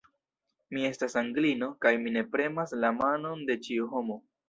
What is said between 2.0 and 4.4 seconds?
mi ne premas la manon de ĉiu homo!